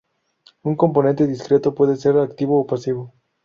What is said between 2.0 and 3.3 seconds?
activo o pasivo.